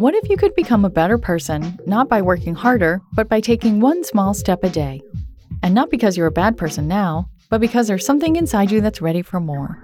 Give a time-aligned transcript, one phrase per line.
[0.00, 3.80] What if you could become a better person, not by working harder, but by taking
[3.80, 5.02] one small step a day?
[5.62, 9.02] And not because you're a bad person now, but because there's something inside you that's
[9.02, 9.76] ready for more.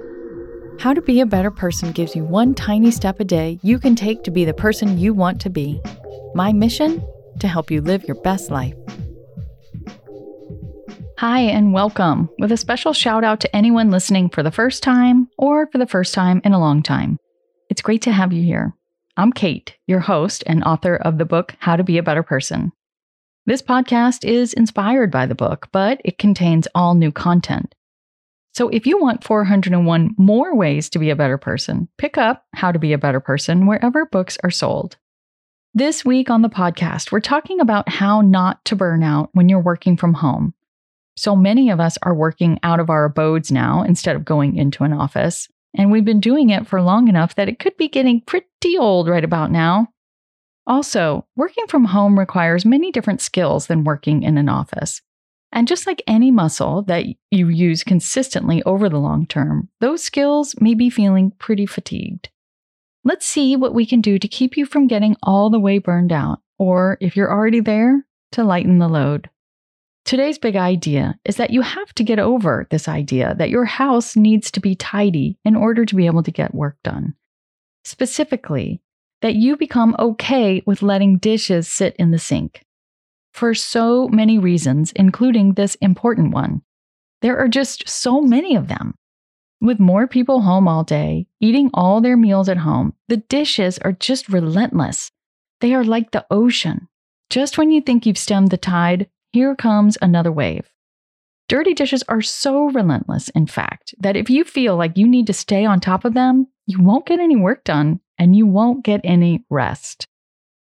[0.81, 3.95] How to Be a Better Person gives you one tiny step a day you can
[3.95, 5.83] take to be the person you want to be.
[6.35, 7.07] My mission?
[7.41, 8.75] To help you live your best life.
[11.19, 15.29] Hi, and welcome, with a special shout out to anyone listening for the first time
[15.37, 17.19] or for the first time in a long time.
[17.69, 18.73] It's great to have you here.
[19.19, 22.73] I'm Kate, your host and author of the book How to Be a Better Person.
[23.47, 27.75] This podcast is inspired by the book, but it contains all new content.
[28.53, 32.73] So if you want 401 more ways to be a better person, pick up How
[32.73, 34.99] to Be a Better Person wherever books are sold.
[35.73, 39.61] This week on the podcast, we're talking about how not to burn out when you're
[39.61, 40.53] working from home.
[41.17, 44.85] So many of us are working out of our abodes now instead of going into
[44.85, 45.49] an office.
[45.77, 49.09] And we've been doing it for long enough that it could be getting pretty old
[49.09, 49.89] right about now.
[50.67, 55.01] Also, working from home requires many different skills than working in an office.
[55.53, 60.55] And just like any muscle that you use consistently over the long term, those skills
[60.61, 62.31] may be feeling pretty fatigued.
[63.05, 66.11] Let's see what we can do to keep you from getting all the way burned
[66.11, 69.31] out, or if you're already there, to lighten the load.
[70.07, 74.15] Today's big idea is that you have to get over this idea that your house
[74.15, 77.15] needs to be tidy in order to be able to get work done.
[77.85, 78.81] Specifically,
[79.21, 82.65] that you become okay with letting dishes sit in the sink.
[83.35, 86.63] For so many reasons, including this important one.
[87.21, 88.95] There are just so many of them.
[89.61, 93.93] With more people home all day, eating all their meals at home, the dishes are
[93.93, 95.11] just relentless.
[95.61, 96.87] They are like the ocean.
[97.29, 100.67] Just when you think you've stemmed the tide, here comes another wave.
[101.47, 105.35] Dirty dishes are so relentless, in fact, that if you feel like you need to
[105.35, 109.03] stay on top of them, you won't get any work done and you won't get
[109.05, 110.07] any rest.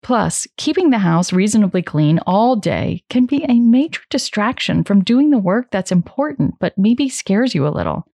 [0.01, 5.29] Plus, keeping the house reasonably clean all day can be a major distraction from doing
[5.29, 8.07] the work that's important but maybe scares you a little.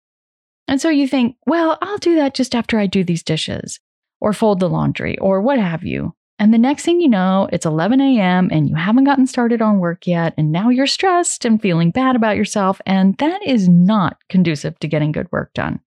[0.67, 3.79] And so you think, well, I'll do that just after I do these dishes,
[4.23, 6.15] or fold the laundry, or what have you.
[6.41, 8.49] And the next thing you know, it's 11 a.m.
[8.51, 10.33] and you haven't gotten started on work yet.
[10.39, 12.81] And now you're stressed and feeling bad about yourself.
[12.87, 15.81] And that is not conducive to getting good work done.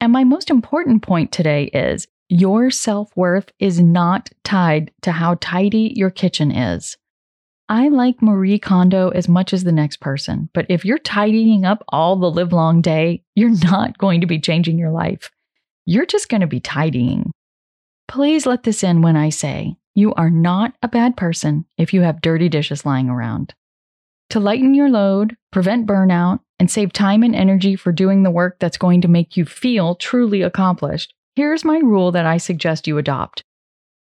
[0.00, 5.36] And my most important point today is your self worth is not tied to how
[5.42, 6.96] tidy your kitchen is.
[7.68, 11.84] I like Marie Kondo as much as the next person, but if you're tidying up
[11.90, 15.30] all the livelong day, you're not going to be changing your life.
[15.84, 17.30] You're just going to be tidying.
[18.08, 22.02] Please let this in when I say you are not a bad person if you
[22.02, 23.54] have dirty dishes lying around.
[24.30, 28.58] To lighten your load, prevent burnout, and save time and energy for doing the work
[28.58, 32.98] that's going to make you feel truly accomplished, here's my rule that I suggest you
[32.98, 33.44] adopt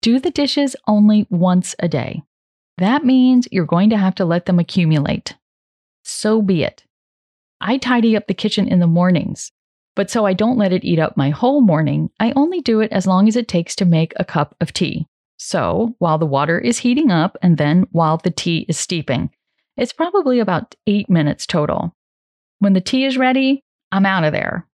[0.02, 2.24] do the dishes only once a day.
[2.80, 5.36] That means you're going to have to let them accumulate.
[6.04, 6.84] So be it.
[7.60, 9.52] I tidy up the kitchen in the mornings,
[9.96, 12.92] but so I don't let it eat up my whole morning, I only do it
[12.92, 15.08] as long as it takes to make a cup of tea.
[15.38, 19.32] So while the water is heating up and then while the tea is steeping,
[19.78, 21.96] it's probably about eight minutes total.
[22.60, 24.68] When the tea is ready, I'm out of there.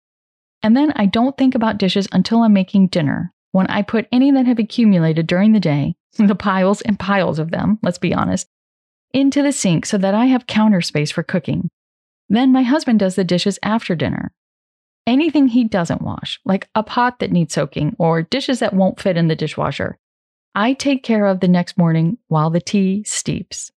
[0.63, 4.31] And then I don't think about dishes until I'm making dinner, when I put any
[4.33, 8.49] that have accumulated during the day, the piles and piles of them, let's be honest,
[9.15, 11.69] into the sink so that I have counter space for cooking.
[12.29, 14.33] Then my husband does the dishes after dinner,
[15.07, 19.17] anything he doesn't wash, like a pot that needs soaking or dishes that won't fit
[19.17, 19.99] in the dishwasher,
[20.55, 23.71] I take care of the next morning while the tea steeps.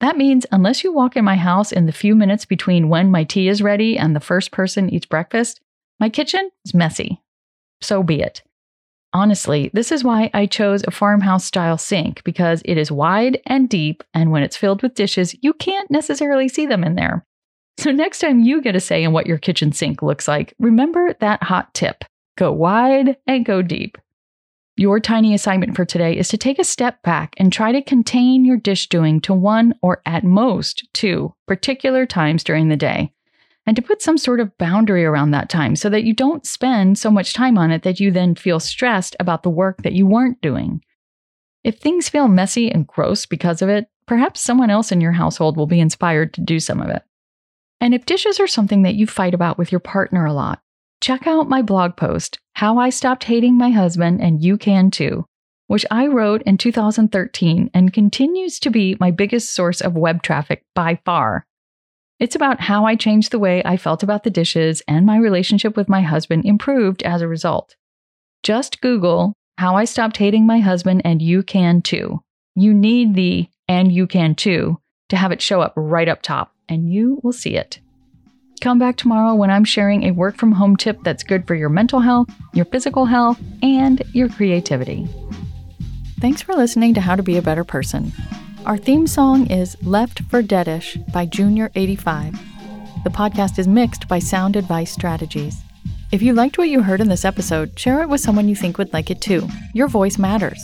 [0.00, 3.24] That means unless you walk in my house in the few minutes between when my
[3.24, 5.60] tea is ready and the first person eats breakfast,
[5.98, 7.20] my kitchen is messy.
[7.80, 8.42] So be it.
[9.12, 13.68] Honestly, this is why I chose a farmhouse style sink because it is wide and
[13.68, 17.24] deep, and when it's filled with dishes, you can't necessarily see them in there.
[17.78, 21.14] So, next time you get a say in what your kitchen sink looks like, remember
[21.20, 22.04] that hot tip
[22.36, 23.96] go wide and go deep.
[24.76, 28.44] Your tiny assignment for today is to take a step back and try to contain
[28.44, 33.12] your dish doing to one or at most two particular times during the day.
[33.64, 36.98] and to put some sort of boundary around that time so that you don't spend
[36.98, 40.06] so much time on it that you then feel stressed about the work that you
[40.06, 40.80] weren't doing.
[41.62, 45.56] If things feel messy and gross because of it, perhaps someone else in your household
[45.56, 47.02] will be inspired to do some of it.
[47.80, 50.60] And if dishes are something that you fight about with your partner a lot,
[51.00, 55.24] check out my blog post, How I Stopped Hating My Husband and You Can Too,
[55.68, 60.64] which I wrote in 2013 and continues to be my biggest source of web traffic
[60.74, 61.46] by far.
[62.18, 65.76] It's about how I changed the way I felt about the dishes and my relationship
[65.76, 67.76] with my husband improved as a result.
[68.42, 72.22] Just Google how I stopped hating my husband and you can too.
[72.54, 74.80] You need the and you can too
[75.10, 77.80] to have it show up right up top, and you will see it.
[78.60, 81.68] Come back tomorrow when I'm sharing a work from home tip that's good for your
[81.68, 85.08] mental health, your physical health, and your creativity.
[86.20, 88.12] Thanks for listening to How to Be a Better Person.
[88.66, 92.36] Our theme song is Left for Deadish by Junior85.
[93.04, 95.62] The podcast is mixed by Sound Advice Strategies.
[96.10, 98.76] If you liked what you heard in this episode, share it with someone you think
[98.78, 99.46] would like it too.
[99.72, 100.60] Your voice matters.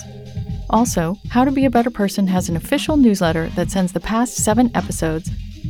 [0.68, 4.34] Also, How to Be a Better Person has an official newsletter that sends the past
[4.34, 5.30] seven episodes,